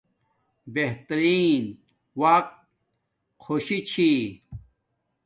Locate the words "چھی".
3.89-4.11